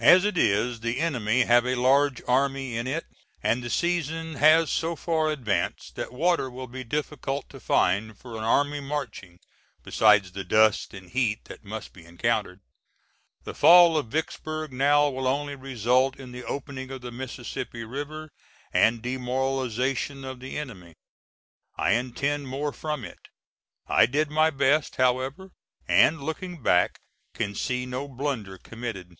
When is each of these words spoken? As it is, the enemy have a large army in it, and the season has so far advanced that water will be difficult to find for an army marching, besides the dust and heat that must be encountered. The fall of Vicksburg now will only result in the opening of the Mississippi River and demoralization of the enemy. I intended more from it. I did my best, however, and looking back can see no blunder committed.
As 0.00 0.24
it 0.24 0.38
is, 0.38 0.78
the 0.78 1.00
enemy 1.00 1.40
have 1.40 1.66
a 1.66 1.74
large 1.74 2.22
army 2.28 2.76
in 2.76 2.86
it, 2.86 3.04
and 3.42 3.64
the 3.64 3.68
season 3.68 4.34
has 4.36 4.70
so 4.70 4.94
far 4.94 5.28
advanced 5.28 5.96
that 5.96 6.12
water 6.12 6.48
will 6.48 6.68
be 6.68 6.84
difficult 6.84 7.48
to 7.48 7.58
find 7.58 8.16
for 8.16 8.36
an 8.38 8.44
army 8.44 8.78
marching, 8.78 9.40
besides 9.82 10.30
the 10.30 10.44
dust 10.44 10.94
and 10.94 11.10
heat 11.10 11.46
that 11.46 11.64
must 11.64 11.92
be 11.92 12.04
encountered. 12.06 12.60
The 13.42 13.56
fall 13.56 13.96
of 13.98 14.06
Vicksburg 14.06 14.72
now 14.72 15.08
will 15.08 15.26
only 15.26 15.56
result 15.56 16.14
in 16.16 16.30
the 16.30 16.44
opening 16.44 16.92
of 16.92 17.00
the 17.00 17.10
Mississippi 17.10 17.82
River 17.82 18.30
and 18.72 19.02
demoralization 19.02 20.24
of 20.24 20.38
the 20.38 20.56
enemy. 20.56 20.94
I 21.76 21.90
intended 21.94 22.46
more 22.46 22.72
from 22.72 23.04
it. 23.04 23.18
I 23.88 24.06
did 24.06 24.30
my 24.30 24.50
best, 24.50 24.94
however, 24.94 25.50
and 25.88 26.22
looking 26.22 26.62
back 26.62 27.00
can 27.34 27.56
see 27.56 27.84
no 27.84 28.06
blunder 28.06 28.58
committed. 28.58 29.16